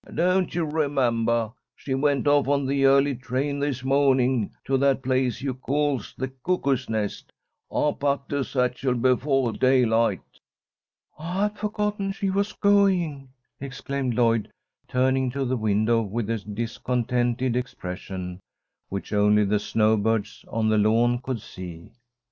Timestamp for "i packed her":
7.71-8.43